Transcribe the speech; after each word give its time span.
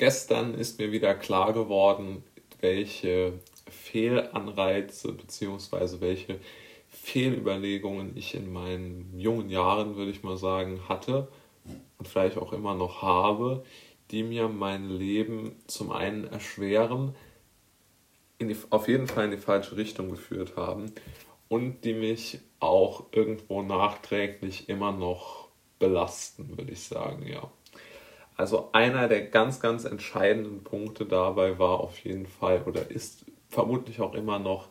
gestern 0.00 0.54
ist 0.54 0.78
mir 0.78 0.92
wieder 0.92 1.14
klar 1.14 1.52
geworden, 1.52 2.24
welche 2.62 3.34
Fehlanreize 3.68 5.12
bzw. 5.12 6.00
welche 6.00 6.40
Fehlüberlegungen 6.88 8.16
ich 8.16 8.34
in 8.34 8.50
meinen 8.50 9.12
jungen 9.18 9.50
Jahren, 9.50 9.96
würde 9.96 10.10
ich 10.10 10.22
mal 10.22 10.38
sagen, 10.38 10.88
hatte 10.88 11.28
und 11.98 12.08
vielleicht 12.08 12.38
auch 12.38 12.54
immer 12.54 12.74
noch 12.74 13.02
habe, 13.02 13.62
die 14.10 14.22
mir 14.22 14.48
mein 14.48 14.88
Leben 14.88 15.56
zum 15.66 15.92
einen 15.92 16.24
erschweren, 16.24 17.14
die, 18.40 18.56
auf 18.70 18.88
jeden 18.88 19.06
Fall 19.06 19.26
in 19.26 19.32
die 19.32 19.36
falsche 19.36 19.76
Richtung 19.76 20.08
geführt 20.08 20.56
haben 20.56 20.92
und 21.48 21.84
die 21.84 21.92
mich 21.92 22.40
auch 22.58 23.04
irgendwo 23.12 23.60
nachträglich 23.60 24.70
immer 24.70 24.92
noch 24.92 25.48
belasten, 25.78 26.56
würde 26.56 26.72
ich 26.72 26.84
sagen, 26.84 27.26
ja. 27.26 27.50
Also 28.40 28.70
einer 28.72 29.06
der 29.06 29.26
ganz, 29.26 29.60
ganz 29.60 29.84
entscheidenden 29.84 30.64
Punkte 30.64 31.04
dabei 31.04 31.58
war 31.58 31.78
auf 31.80 31.98
jeden 31.98 32.24
Fall 32.24 32.62
oder 32.62 32.90
ist 32.90 33.26
vermutlich 33.50 34.00
auch 34.00 34.14
immer 34.14 34.38
noch 34.38 34.68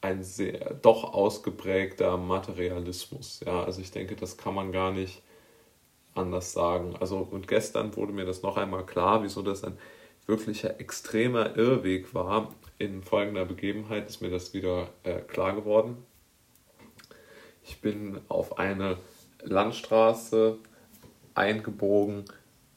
ein 0.00 0.24
sehr 0.24 0.74
doch 0.82 1.14
ausgeprägter 1.14 2.16
Materialismus. 2.16 3.42
Ja, 3.46 3.62
also 3.62 3.80
ich 3.80 3.92
denke, 3.92 4.16
das 4.16 4.36
kann 4.38 4.54
man 4.54 4.72
gar 4.72 4.90
nicht 4.90 5.22
anders 6.16 6.52
sagen. 6.52 6.96
Also 6.98 7.18
und 7.18 7.46
gestern 7.46 7.94
wurde 7.94 8.12
mir 8.12 8.24
das 8.24 8.42
noch 8.42 8.56
einmal 8.56 8.84
klar, 8.84 9.22
wieso 9.22 9.42
das 9.42 9.62
ein 9.62 9.78
wirklicher 10.26 10.80
extremer 10.80 11.56
Irrweg 11.56 12.12
war. 12.12 12.52
In 12.78 13.04
folgender 13.04 13.44
Begebenheit 13.44 14.08
ist 14.08 14.20
mir 14.20 14.30
das 14.30 14.52
wieder 14.52 14.88
äh, 15.04 15.20
klar 15.20 15.54
geworden. 15.54 15.98
Ich 17.62 17.80
bin 17.80 18.20
auf 18.26 18.58
eine 18.58 18.96
Landstraße 19.44 20.58
eingebogen 21.34 22.24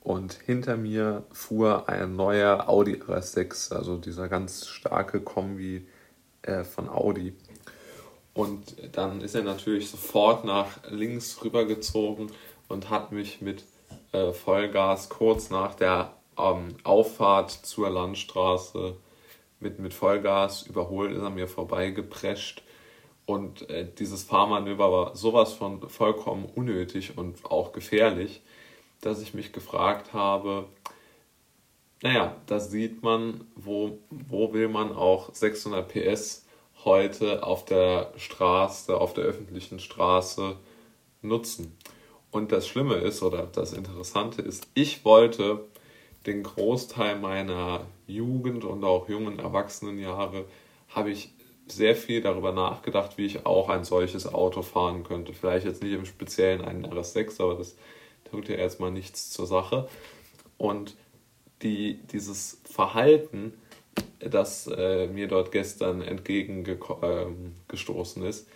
und 0.08 0.36
hinter 0.46 0.78
mir 0.78 1.26
fuhr 1.34 1.90
ein 1.90 2.16
neuer 2.16 2.70
Audi 2.70 2.94
RS6, 2.94 3.74
also 3.74 3.98
dieser 3.98 4.30
ganz 4.30 4.66
starke 4.66 5.20
Kombi 5.20 5.86
äh, 6.44 6.64
von 6.64 6.88
Audi. 6.88 7.34
Und 8.34 8.78
dann 8.94 9.20
ist 9.20 9.36
er 9.36 9.44
natürlich 9.44 9.90
sofort 9.90 10.46
nach 10.46 10.90
links 10.90 11.44
rübergezogen 11.44 12.32
und 12.70 12.90
hat 12.90 13.12
mich 13.12 13.42
mit 13.42 13.66
äh, 14.14 14.32
Vollgas 14.32 15.10
kurz 15.10 15.50
nach 15.50 15.76
der 15.76 16.14
ähm, 16.38 16.78
Auffahrt 16.86 17.52
zur 17.52 17.90
Landstraße 17.90 18.96
mit, 19.60 19.80
mit 19.80 19.94
Vollgas 19.94 20.62
überholt, 20.62 21.12
ist 21.12 21.22
er 21.22 21.32
mir 21.32 21.50
vorbeigeprescht. 21.50 22.64
Und 23.26 23.70
äh, 23.70 23.86
dieses 24.00 24.24
Fahrmanöver 24.24 24.90
war 24.90 25.16
sowas 25.18 25.52
von 25.52 25.90
vollkommen 25.90 26.46
unnötig 26.46 27.18
und 27.18 27.44
auch 27.44 27.74
gefährlich 27.74 28.42
dass 29.02 29.22
ich 29.22 29.34
mich 29.34 29.54
gefragt 29.54 30.14
habe, 30.14 30.68
naja, 32.02 32.36
da 32.46 32.60
sieht 32.60 33.02
man, 33.02 33.48
wo, 33.56 34.00
wo 34.10 34.54
will 34.54 34.68
man 34.68 34.96
auch 34.96 35.34
600 35.34 35.88
PS 35.88 36.46
heute 36.86 37.44
auf 37.44 37.66
der 37.66 38.14
Straße, 38.18 38.96
auf 38.96 39.14
der 39.14 39.24
öffentlichen 39.24 39.80
Straße 39.80 40.58
nutzen. 41.22 41.76
Und 42.30 42.52
das 42.52 42.68
Schlimme 42.68 42.96
ist, 42.96 43.24
oder 43.24 43.48
das 43.48 43.74
Interessante 43.74 44.42
ist, 44.42 44.68
ich 44.74 45.04
wollte 45.06 45.66
den 46.26 46.44
Großteil 46.44 47.18
meiner 47.18 47.86
Jugend 48.06 48.64
und 48.64 48.84
auch 48.84 49.10
jungen 49.10 49.40
Erwachsenenjahre, 49.40 50.46
habe 50.90 51.10
ich 51.10 51.34
sehr 51.68 51.96
viel 51.96 52.22
darüber 52.22 52.52
nachgedacht, 52.52 53.18
wie 53.18 53.26
ich 53.26 53.46
auch 53.46 53.70
ein 53.70 53.84
solches 53.84 54.32
Auto 54.32 54.62
fahren 54.62 55.04
könnte. 55.04 55.34
Vielleicht 55.34 55.66
jetzt 55.66 55.84
nicht 55.84 55.94
im 55.94 56.06
Speziellen 56.06 56.62
einen 56.62 56.86
RS6, 56.86 57.42
aber 57.42 57.56
das 57.56 57.76
tut 58.30 58.50
ja 58.50 58.56
erstmal 58.56 58.92
nichts 58.92 59.32
zur 59.32 59.48
Sache. 59.48 59.88
Und 60.58 60.96
die, 61.62 62.00
dieses 62.12 62.62
Verhalten, 62.66 63.54
das 64.20 64.68
äh, 64.68 65.08
mir 65.08 65.28
dort 65.28 65.52
gestern 65.52 66.02
entgegengestoßen 66.02 68.22
ähm, 68.22 68.30
ist, 68.30 68.48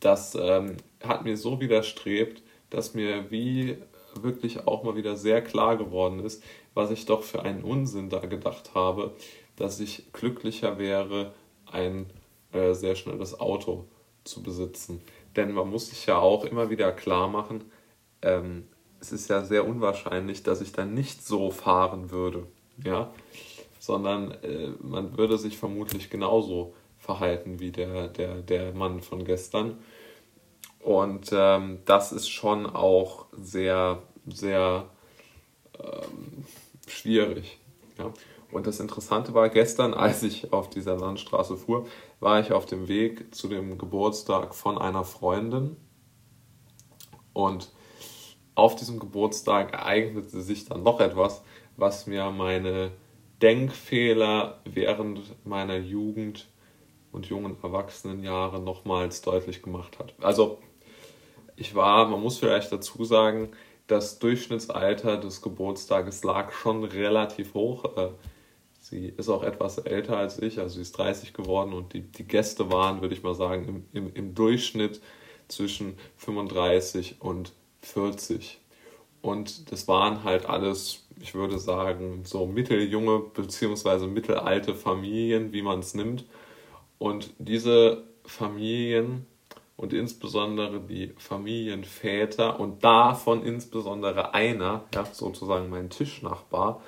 das 0.00 0.34
ähm, 0.34 0.76
hat 1.02 1.24
mir 1.24 1.36
so 1.36 1.60
widerstrebt, 1.60 2.42
dass 2.70 2.94
mir 2.94 3.30
wie 3.30 3.76
wirklich 4.20 4.66
auch 4.66 4.84
mal 4.84 4.96
wieder 4.96 5.16
sehr 5.16 5.42
klar 5.42 5.76
geworden 5.76 6.20
ist, 6.20 6.42
was 6.74 6.90
ich 6.90 7.06
doch 7.06 7.22
für 7.22 7.42
einen 7.42 7.64
Unsinn 7.64 8.10
da 8.10 8.20
gedacht 8.20 8.74
habe, 8.74 9.14
dass 9.56 9.80
ich 9.80 10.12
glücklicher 10.12 10.78
wäre, 10.78 11.32
ein 11.66 12.06
äh, 12.52 12.74
sehr 12.74 12.94
schnelles 12.94 13.40
Auto 13.40 13.86
zu 14.24 14.42
besitzen. 14.42 15.00
Denn 15.36 15.52
man 15.52 15.70
muss 15.70 15.90
sich 15.90 16.06
ja 16.06 16.18
auch 16.18 16.44
immer 16.44 16.70
wieder 16.70 16.92
klar 16.92 17.28
machen, 17.28 17.64
ähm, 18.22 18.68
es 19.04 19.12
ist 19.12 19.28
ja 19.28 19.44
sehr 19.44 19.68
unwahrscheinlich, 19.68 20.42
dass 20.42 20.62
ich 20.62 20.72
dann 20.72 20.94
nicht 20.94 21.26
so 21.26 21.50
fahren 21.50 22.10
würde, 22.10 22.46
ja, 22.82 23.12
sondern 23.78 24.30
äh, 24.42 24.70
man 24.80 25.18
würde 25.18 25.36
sich 25.36 25.58
vermutlich 25.58 26.08
genauso 26.08 26.72
verhalten 26.98 27.60
wie 27.60 27.70
der, 27.70 28.08
der, 28.08 28.36
der 28.40 28.72
Mann 28.72 29.02
von 29.02 29.24
gestern. 29.24 29.76
Und 30.80 31.30
ähm, 31.32 31.80
das 31.84 32.12
ist 32.12 32.30
schon 32.30 32.64
auch 32.64 33.26
sehr, 33.32 34.02
sehr 34.26 34.86
ähm, 35.78 36.46
schwierig. 36.86 37.58
Ja? 37.98 38.10
Und 38.50 38.66
das 38.66 38.80
Interessante 38.80 39.34
war, 39.34 39.50
gestern, 39.50 39.92
als 39.94 40.22
ich 40.22 40.50
auf 40.50 40.70
dieser 40.70 40.96
Landstraße 40.96 41.58
fuhr, 41.58 41.86
war 42.20 42.40
ich 42.40 42.52
auf 42.52 42.64
dem 42.64 42.88
Weg 42.88 43.34
zu 43.34 43.48
dem 43.48 43.76
Geburtstag 43.76 44.54
von 44.54 44.78
einer 44.78 45.04
Freundin. 45.04 45.76
Und 47.34 47.70
auf 48.54 48.76
diesem 48.76 48.98
Geburtstag 48.98 49.72
ereignete 49.72 50.40
sich 50.40 50.64
dann 50.66 50.82
noch 50.82 51.00
etwas, 51.00 51.42
was 51.76 52.06
mir 52.06 52.30
meine 52.30 52.92
Denkfehler 53.42 54.60
während 54.64 55.20
meiner 55.44 55.76
Jugend 55.76 56.46
und 57.12 57.26
jungen 57.26 57.56
Erwachsenenjahre 57.62 58.60
nochmals 58.60 59.22
deutlich 59.22 59.62
gemacht 59.62 59.98
hat. 59.98 60.14
Also 60.20 60.58
ich 61.56 61.74
war, 61.74 62.08
man 62.08 62.20
muss 62.20 62.38
vielleicht 62.38 62.72
dazu 62.72 63.04
sagen, 63.04 63.50
das 63.86 64.18
Durchschnittsalter 64.18 65.18
des 65.18 65.42
Geburtstages 65.42 66.24
lag 66.24 66.52
schon 66.52 66.84
relativ 66.84 67.54
hoch. 67.54 67.96
Äh, 67.96 68.10
sie 68.80 69.08
ist 69.08 69.28
auch 69.28 69.42
etwas 69.42 69.78
älter 69.78 70.16
als 70.16 70.40
ich, 70.40 70.58
also 70.58 70.76
sie 70.76 70.82
ist 70.82 70.96
30 70.98 71.34
geworden 71.34 71.72
und 71.72 71.92
die, 71.92 72.00
die 72.00 72.24
Gäste 72.24 72.72
waren, 72.72 73.00
würde 73.00 73.14
ich 73.14 73.22
mal 73.22 73.34
sagen, 73.34 73.68
im, 73.68 73.84
im, 73.92 74.14
im 74.14 74.34
Durchschnitt 74.34 75.00
zwischen 75.48 75.98
35 76.16 77.20
und 77.20 77.52
40. 77.86 78.60
Und 79.22 79.72
das 79.72 79.88
waren 79.88 80.22
halt 80.24 80.46
alles, 80.46 81.06
ich 81.20 81.34
würde 81.34 81.58
sagen, 81.58 82.24
so 82.24 82.46
mitteljunge 82.46 83.20
bzw. 83.20 84.06
mittelalte 84.06 84.74
Familien, 84.74 85.52
wie 85.52 85.62
man 85.62 85.78
es 85.78 85.94
nimmt. 85.94 86.24
Und 86.98 87.30
diese 87.38 88.04
Familien 88.24 89.26
und 89.76 89.92
insbesondere 89.92 90.80
die 90.80 91.14
Familienväter 91.18 92.60
und 92.60 92.84
davon 92.84 93.44
insbesondere 93.44 94.34
einer, 94.34 94.84
ja, 94.94 95.04
sozusagen 95.04 95.68
mein 95.68 95.90
Tischnachbar, 95.90 96.82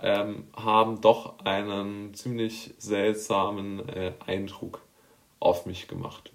ähm, 0.00 0.44
haben 0.54 1.00
doch 1.00 1.40
einen 1.40 2.14
ziemlich 2.14 2.74
seltsamen 2.78 3.88
äh, 3.88 4.12
Eindruck 4.24 4.80
auf 5.40 5.66
mich 5.66 5.88
gemacht. 5.88 6.32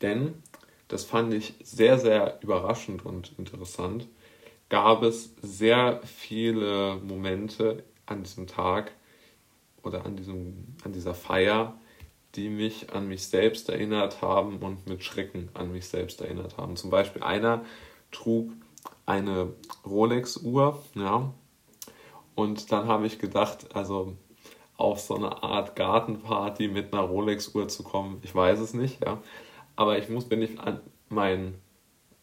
Denn 0.00 0.42
das 0.88 1.04
fand 1.04 1.32
ich 1.34 1.54
sehr, 1.62 1.98
sehr 1.98 2.38
überraschend 2.42 3.04
und 3.04 3.32
interessant, 3.38 4.08
gab 4.68 5.02
es 5.02 5.34
sehr 5.42 6.00
viele 6.04 6.96
Momente 6.96 7.84
an 8.06 8.22
diesem 8.22 8.46
Tag 8.46 8.92
oder 9.82 10.04
an, 10.04 10.16
diesem, 10.16 10.76
an 10.84 10.92
dieser 10.92 11.14
Feier, 11.14 11.78
die 12.34 12.50
mich 12.50 12.92
an 12.92 13.08
mich 13.08 13.26
selbst 13.26 13.68
erinnert 13.68 14.20
haben 14.22 14.58
und 14.58 14.86
mit 14.86 15.02
Schrecken 15.02 15.48
an 15.54 15.72
mich 15.72 15.88
selbst 15.88 16.20
erinnert 16.20 16.56
haben. 16.58 16.76
Zum 16.76 16.90
Beispiel 16.90 17.22
einer 17.22 17.64
trug 18.10 18.52
eine 19.06 19.54
Rolex-Uhr, 19.86 20.82
ja, 20.94 21.32
und 22.34 22.70
dann 22.70 22.86
habe 22.86 23.06
ich 23.06 23.18
gedacht, 23.18 23.74
also 23.74 24.16
auf 24.76 25.00
so 25.00 25.16
eine 25.16 25.42
Art 25.42 25.74
Gartenparty 25.74 26.68
mit 26.68 26.92
einer 26.92 27.02
Rolex-Uhr 27.02 27.66
zu 27.68 27.82
kommen, 27.82 28.20
ich 28.22 28.34
weiß 28.34 28.60
es 28.60 28.74
nicht, 28.74 29.04
ja, 29.04 29.20
aber 29.78 29.96
ich 29.96 30.08
muss, 30.08 30.28
wenn 30.28 30.42
ich 30.42 30.58
an 30.58 30.80
mein 31.08 31.54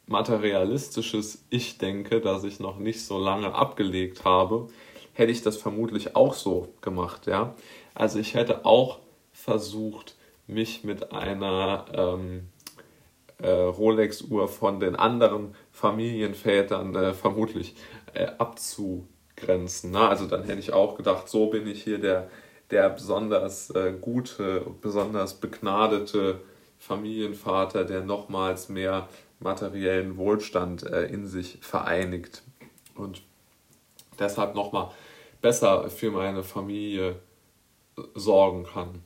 materialistisches 0.07 1.45
Ich 1.49 1.77
denke, 1.77 2.19
das 2.19 2.43
ich 2.43 2.59
noch 2.59 2.77
nicht 2.77 3.05
so 3.05 3.17
lange 3.17 3.55
abgelegt 3.55 4.25
habe, 4.25 4.67
hätte 5.13 5.31
ich 5.31 5.41
das 5.41 5.55
vermutlich 5.55 6.17
auch 6.17 6.33
so 6.33 6.73
gemacht, 6.81 7.27
ja. 7.27 7.55
Also 7.93 8.19
ich 8.19 8.33
hätte 8.33 8.65
auch 8.65 8.99
versucht, 9.31 10.17
mich 10.47 10.83
mit 10.83 11.13
einer 11.13 11.85
ähm, 11.93 12.49
äh, 13.37 13.49
Rolex-Uhr 13.49 14.49
von 14.49 14.81
den 14.81 14.97
anderen 14.97 15.55
Familienvätern 15.71 16.93
äh, 16.93 17.13
vermutlich 17.13 17.75
äh, 18.13 18.27
abzugrenzen. 18.37 19.91
Ne? 19.91 20.01
Also 20.01 20.27
dann 20.27 20.43
hätte 20.43 20.59
ich 20.59 20.73
auch 20.73 20.97
gedacht, 20.97 21.29
so 21.29 21.47
bin 21.47 21.65
ich 21.67 21.83
hier 21.85 21.99
der, 21.99 22.29
der 22.69 22.89
besonders 22.89 23.69
äh, 23.69 23.93
gute, 23.99 24.65
besonders 24.81 25.35
begnadete 25.35 26.41
Familienvater, 26.79 27.83
der 27.85 28.01
nochmals 28.01 28.69
mehr 28.69 29.07
materiellen 29.39 30.17
Wohlstand 30.17 30.83
äh, 30.83 31.05
in 31.05 31.27
sich 31.27 31.57
vereinigt. 31.61 32.43
Und 32.95 33.21
deshalb 34.19 34.55
nochmal 34.55 34.91
besser 35.41 35.89
für 35.89 36.11
meine 36.11 36.43
Familie 36.43 37.19
sorgen 38.13 38.63
kann. 38.63 39.03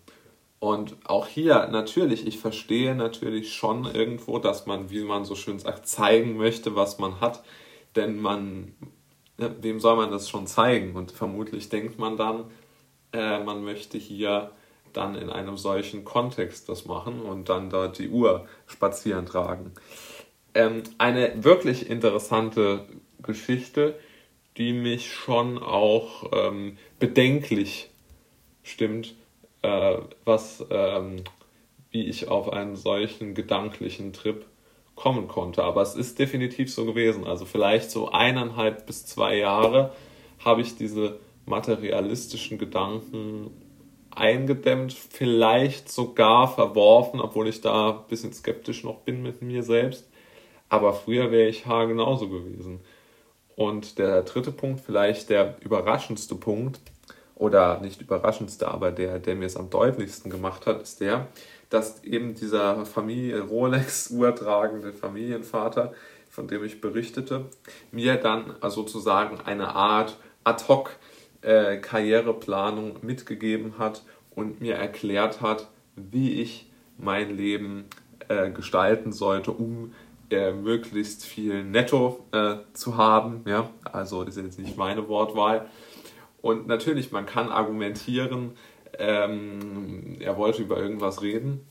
Und 0.59 0.97
auch 1.05 1.27
hier 1.27 1.67
natürlich, 1.67 2.27
ich 2.27 2.37
verstehe 2.39 2.93
natürlich 2.93 3.53
schon 3.53 3.85
irgendwo, 3.85 4.39
dass 4.39 4.65
man, 4.65 4.89
wie 4.89 5.03
man 5.03 5.23
so 5.23 5.35
schön 5.35 5.57
sagt, 5.57 5.87
zeigen 5.87 6.37
möchte, 6.37 6.75
was 6.75 6.99
man 6.99 7.21
hat. 7.21 7.43
Denn 7.95 8.19
man, 8.19 8.73
wem 9.37 9.79
soll 9.79 9.95
man 9.95 10.11
das 10.11 10.29
schon 10.29 10.47
zeigen? 10.47 10.95
Und 10.95 11.11
vermutlich 11.11 11.69
denkt 11.69 11.97
man 11.97 12.17
dann, 12.17 12.45
äh, 13.13 13.41
man 13.41 13.63
möchte 13.63 13.97
hier 13.97 14.51
dann 14.93 15.15
in 15.15 15.29
einem 15.29 15.57
solchen 15.57 16.05
Kontext 16.05 16.69
das 16.69 16.85
machen 16.85 17.21
und 17.21 17.49
dann 17.49 17.69
dort 17.69 17.99
die 17.99 18.09
Uhr 18.09 18.47
spazieren 18.67 19.25
tragen. 19.25 19.71
Ähm, 20.53 20.83
eine 20.97 21.43
wirklich 21.43 21.89
interessante 21.89 22.85
Geschichte, 23.21 23.99
die 24.57 24.73
mich 24.73 25.11
schon 25.11 25.57
auch 25.57 26.31
ähm, 26.33 26.77
bedenklich 26.99 27.89
stimmt, 28.63 29.15
äh, 29.61 29.97
was, 30.25 30.65
ähm, 30.69 31.23
wie 31.91 32.05
ich 32.05 32.27
auf 32.27 32.51
einen 32.51 32.75
solchen 32.75 33.33
gedanklichen 33.33 34.13
Trip 34.13 34.45
kommen 34.95 35.27
konnte. 35.27 35.63
Aber 35.63 35.81
es 35.81 35.95
ist 35.95 36.19
definitiv 36.19 36.73
so 36.73 36.85
gewesen. 36.85 37.25
Also 37.25 37.45
vielleicht 37.45 37.89
so 37.89 38.11
eineinhalb 38.11 38.85
bis 38.85 39.05
zwei 39.05 39.37
Jahre 39.37 39.93
habe 40.43 40.61
ich 40.61 40.75
diese 40.75 41.19
materialistischen 41.45 42.57
Gedanken 42.57 43.49
eingedämmt, 44.19 44.93
vielleicht 44.93 45.91
sogar 45.91 46.47
verworfen, 46.53 47.19
obwohl 47.19 47.47
ich 47.47 47.61
da 47.61 47.91
ein 47.91 48.07
bisschen 48.07 48.33
skeptisch 48.33 48.83
noch 48.83 48.99
bin 48.99 49.23
mit 49.23 49.41
mir 49.41 49.63
selbst. 49.63 50.09
Aber 50.69 50.93
früher 50.93 51.31
wäre 51.31 51.49
ich 51.49 51.65
Haar 51.65 51.87
genauso 51.87 52.29
gewesen. 52.29 52.81
Und 53.55 53.97
der 53.97 54.21
dritte 54.23 54.51
Punkt, 54.51 54.81
vielleicht 54.81 55.29
der 55.29 55.55
überraschendste 55.61 56.35
Punkt, 56.35 56.79
oder 57.39 57.79
nicht 57.79 58.01
überraschendste, 58.01 58.67
aber 58.67 58.91
der, 58.91 59.17
der 59.17 59.35
mir 59.35 59.45
es 59.45 59.55
am 59.55 59.69
deutlichsten 59.69 60.29
gemacht 60.29 60.67
hat, 60.67 60.81
ist 60.81 60.99
der, 60.99 61.27
dass 61.69 62.03
eben 62.03 62.35
dieser 62.35 62.85
Familie 62.85 63.41
Rolex-Uhr 63.41 64.35
tragende 64.35 64.91
Familienvater, 64.91 65.93
von 66.29 66.47
dem 66.47 66.63
ich 66.65 66.81
berichtete, 66.81 67.45
mir 67.91 68.17
dann 68.17 68.55
sozusagen 68.67 69.39
eine 69.39 69.73
Art 69.73 70.17
Ad-Hoc 70.43 70.91
äh, 71.41 71.77
Karriereplanung 71.77 72.97
mitgegeben 73.01 73.77
hat 73.77 74.03
und 74.35 74.61
mir 74.61 74.75
erklärt 74.75 75.41
hat, 75.41 75.69
wie 75.95 76.41
ich 76.41 76.69
mein 76.97 77.35
Leben 77.35 77.85
äh, 78.27 78.49
gestalten 78.51 79.11
sollte, 79.11 79.51
um 79.51 79.93
äh, 80.29 80.51
möglichst 80.51 81.25
viel 81.25 81.63
Netto 81.63 82.25
äh, 82.31 82.57
zu 82.73 82.97
haben. 82.97 83.43
Ja? 83.45 83.69
Also 83.83 84.23
das 84.23 84.37
ist 84.37 84.43
jetzt 84.43 84.59
nicht 84.59 84.77
meine 84.77 85.07
Wortwahl, 85.07 85.69
und 86.41 86.67
natürlich, 86.67 87.11
man 87.11 87.25
kann 87.25 87.49
argumentieren, 87.49 88.51
ähm, 88.97 90.17
er 90.19 90.37
wollte 90.37 90.61
über 90.61 90.77
irgendwas 90.77 91.21
reden, 91.21 91.65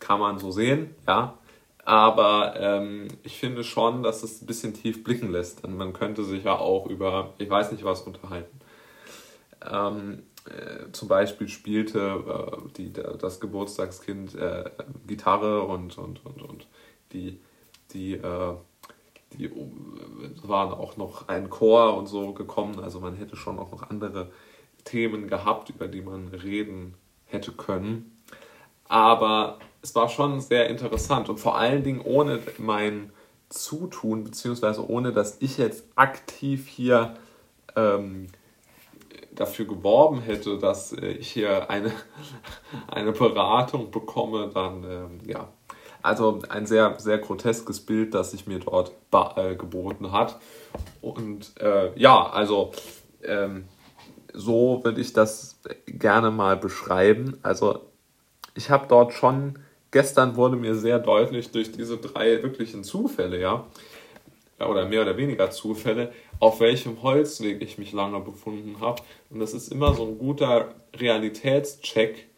kann 0.00 0.20
man 0.20 0.38
so 0.38 0.50
sehen, 0.50 0.94
ja. 1.06 1.38
Aber 1.84 2.54
ähm, 2.58 3.08
ich 3.22 3.38
finde 3.38 3.64
schon, 3.64 4.02
dass 4.02 4.22
es 4.22 4.42
ein 4.42 4.46
bisschen 4.46 4.74
tief 4.74 5.02
blicken 5.04 5.32
lässt. 5.32 5.64
Und 5.64 5.76
man 5.76 5.94
könnte 5.94 6.22
sich 6.22 6.44
ja 6.44 6.58
auch 6.58 6.86
über, 6.86 7.32
ich 7.38 7.48
weiß 7.48 7.72
nicht 7.72 7.82
was, 7.82 8.02
unterhalten. 8.02 8.60
Ähm, 9.64 10.22
äh, 10.46 10.90
zum 10.92 11.08
Beispiel 11.08 11.48
spielte 11.48 11.98
äh, 11.98 12.72
die, 12.76 12.92
das 12.92 13.40
Geburtstagskind 13.40 14.34
äh, 14.34 14.70
Gitarre 15.06 15.62
und, 15.62 15.98
und, 15.98 16.24
und, 16.24 16.42
und 16.42 16.66
die, 17.12 17.40
die 17.92 18.14
äh, 18.14 18.54
die 19.34 19.46
äh, 19.46 19.50
waren 20.42 20.72
auch 20.72 20.96
noch 20.96 21.28
ein 21.28 21.50
Chor 21.50 21.96
und 21.96 22.06
so 22.06 22.32
gekommen. 22.32 22.80
Also 22.80 23.00
man 23.00 23.16
hätte 23.16 23.36
schon 23.36 23.58
auch 23.58 23.70
noch 23.70 23.90
andere 23.90 24.30
Themen 24.84 25.28
gehabt, 25.28 25.70
über 25.70 25.88
die 25.88 26.02
man 26.02 26.28
reden 26.28 26.94
hätte 27.26 27.52
können. 27.52 28.22
Aber 28.88 29.58
es 29.82 29.94
war 29.94 30.08
schon 30.08 30.40
sehr 30.40 30.68
interessant 30.68 31.28
und 31.28 31.38
vor 31.38 31.58
allen 31.58 31.84
Dingen 31.84 32.00
ohne 32.00 32.40
mein 32.56 33.12
Zutun, 33.50 34.24
beziehungsweise 34.24 34.88
ohne 34.88 35.12
dass 35.12 35.40
ich 35.40 35.58
jetzt 35.58 35.84
aktiv 35.94 36.66
hier 36.66 37.14
ähm, 37.76 38.28
dafür 39.38 39.66
geworben 39.66 40.20
hätte, 40.20 40.58
dass 40.58 40.92
äh, 40.92 41.06
ich 41.06 41.30
hier 41.30 41.70
eine, 41.70 41.92
eine 42.88 43.12
Beratung 43.12 43.90
bekomme, 43.90 44.50
dann 44.52 44.84
ähm, 44.84 45.20
ja, 45.26 45.48
also 46.02 46.40
ein 46.48 46.66
sehr, 46.66 46.94
sehr 46.98 47.18
groteskes 47.18 47.80
Bild, 47.80 48.14
das 48.14 48.30
sich 48.30 48.46
mir 48.46 48.60
dort 48.60 48.92
äh, 49.36 49.56
geboten 49.56 50.12
hat. 50.12 50.38
Und 51.00 51.52
äh, 51.60 51.90
ja, 51.98 52.28
also 52.30 52.72
ähm, 53.22 53.64
so 54.32 54.80
würde 54.84 55.00
ich 55.00 55.12
das 55.12 55.60
gerne 55.86 56.30
mal 56.30 56.56
beschreiben. 56.56 57.38
Also 57.42 57.80
ich 58.54 58.70
habe 58.70 58.86
dort 58.88 59.12
schon, 59.12 59.58
gestern 59.90 60.36
wurde 60.36 60.56
mir 60.56 60.74
sehr 60.74 60.98
deutlich 60.98 61.50
durch 61.50 61.72
diese 61.72 61.98
drei 61.98 62.42
wirklichen 62.42 62.84
Zufälle, 62.84 63.40
ja, 63.40 63.66
oder 64.66 64.86
mehr 64.86 65.02
oder 65.02 65.16
weniger 65.16 65.50
Zufälle, 65.50 66.12
auf 66.40 66.60
welchem 66.60 67.02
Holzweg 67.02 67.62
ich 67.62 67.78
mich 67.78 67.92
lange 67.92 68.20
befunden 68.20 68.80
habe. 68.80 69.02
Und 69.30 69.40
das 69.40 69.54
ist 69.54 69.72
immer 69.72 69.94
so 69.94 70.04
ein 70.04 70.18
guter 70.18 70.74
Realitätscheck, 70.96 72.28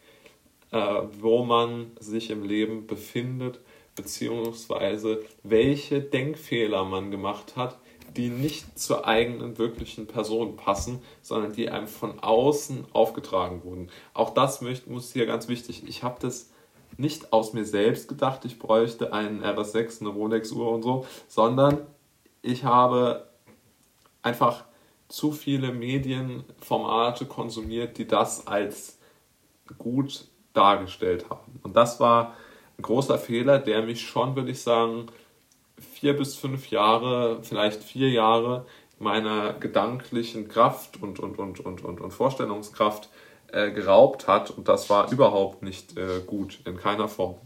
äh, 0.72 1.02
wo 1.20 1.44
man 1.44 1.92
sich 1.98 2.30
im 2.30 2.44
Leben 2.44 2.86
befindet, 2.86 3.60
beziehungsweise 3.96 5.22
welche 5.42 6.00
Denkfehler 6.00 6.84
man 6.84 7.10
gemacht 7.10 7.56
hat, 7.56 7.78
die 8.16 8.28
nicht 8.28 8.78
zur 8.78 9.06
eigenen 9.06 9.58
wirklichen 9.58 10.06
Person 10.06 10.56
passen, 10.56 11.00
sondern 11.22 11.52
die 11.52 11.70
einem 11.70 11.86
von 11.86 12.18
außen 12.20 12.86
aufgetragen 12.92 13.62
wurden. 13.64 13.88
Auch 14.14 14.30
das 14.30 14.62
muss 14.86 15.12
hier 15.12 15.26
ganz 15.26 15.48
wichtig. 15.48 15.84
Ich 15.86 16.02
habe 16.02 16.16
das 16.20 16.50
nicht 16.96 17.32
aus 17.32 17.52
mir 17.52 17.64
selbst 17.64 18.08
gedacht, 18.08 18.44
ich 18.44 18.58
bräuchte 18.58 19.12
einen 19.12 19.42
RS6, 19.42 20.00
eine 20.00 20.10
Rolex-Uhr 20.10 20.70
und 20.70 20.82
so, 20.82 21.06
sondern 21.28 21.86
ich 22.42 22.64
habe 22.64 23.28
einfach 24.22 24.64
zu 25.08 25.32
viele 25.32 25.72
Medienformate 25.72 27.26
konsumiert, 27.26 27.98
die 27.98 28.06
das 28.06 28.46
als 28.46 28.98
gut 29.78 30.26
dargestellt 30.52 31.28
haben. 31.30 31.60
Und 31.62 31.76
das 31.76 32.00
war 32.00 32.36
ein 32.78 32.82
großer 32.82 33.18
Fehler, 33.18 33.58
der 33.58 33.82
mich 33.82 34.06
schon, 34.06 34.36
würde 34.36 34.50
ich 34.50 34.62
sagen, 34.62 35.06
vier 35.78 36.16
bis 36.16 36.36
fünf 36.36 36.70
Jahre, 36.70 37.42
vielleicht 37.42 37.82
vier 37.82 38.10
Jahre 38.10 38.66
meiner 38.98 39.54
gedanklichen 39.54 40.48
Kraft 40.48 41.02
und, 41.02 41.18
und, 41.18 41.38
und, 41.38 41.60
und, 41.60 41.84
und, 41.84 42.00
und 42.00 42.10
Vorstellungskraft 42.10 43.08
äh, 43.52 43.70
geraubt 43.70 44.28
hat. 44.28 44.50
Und 44.50 44.68
das 44.68 44.90
war 44.90 45.10
überhaupt 45.10 45.62
nicht 45.62 45.96
äh, 45.96 46.20
gut, 46.26 46.60
in 46.66 46.76
keiner 46.76 47.08
Form. 47.08 47.36